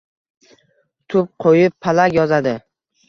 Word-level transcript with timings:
Tup 1.15 1.29
qo‘yib, 1.45 1.77
palak 1.89 2.17
yozadi. 2.21 2.57